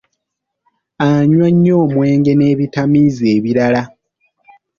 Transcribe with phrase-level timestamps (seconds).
[1.07, 3.81] Anywa nnyo omwenge n'ebitamiiza ebirala.